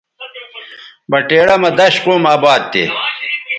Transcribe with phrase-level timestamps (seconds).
[1.11, 2.83] بٹیڑہ مہ دش قوم اباد تھے